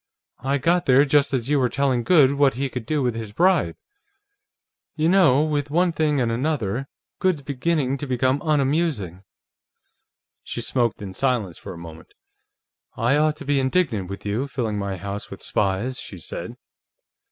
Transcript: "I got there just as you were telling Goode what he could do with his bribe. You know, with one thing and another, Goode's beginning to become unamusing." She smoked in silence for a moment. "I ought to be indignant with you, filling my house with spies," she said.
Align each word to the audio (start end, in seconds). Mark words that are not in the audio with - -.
"I 0.39 0.57
got 0.57 0.85
there 0.85 1.05
just 1.05 1.31
as 1.31 1.47
you 1.47 1.59
were 1.59 1.69
telling 1.69 2.01
Goode 2.03 2.31
what 2.33 2.55
he 2.55 2.69
could 2.69 2.87
do 2.87 3.03
with 3.03 3.13
his 3.13 3.31
bribe. 3.31 3.75
You 4.95 5.07
know, 5.07 5.43
with 5.43 5.69
one 5.69 5.91
thing 5.91 6.19
and 6.19 6.31
another, 6.31 6.87
Goode's 7.19 7.43
beginning 7.43 7.99
to 7.99 8.07
become 8.07 8.41
unamusing." 8.43 9.21
She 10.41 10.59
smoked 10.61 11.03
in 11.03 11.13
silence 11.13 11.59
for 11.59 11.71
a 11.75 11.77
moment. 11.77 12.15
"I 12.97 13.15
ought 13.15 13.37
to 13.37 13.45
be 13.45 13.59
indignant 13.59 14.09
with 14.09 14.25
you, 14.25 14.47
filling 14.47 14.79
my 14.79 14.97
house 14.97 15.29
with 15.29 15.43
spies," 15.43 15.99
she 15.99 16.17
said. 16.17 16.55